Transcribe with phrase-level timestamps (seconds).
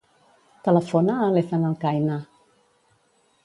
[0.67, 2.19] Telefona a l'Ethan Alcaina.